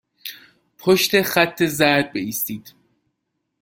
[0.77, 2.73] پشت خط زرد بایستید.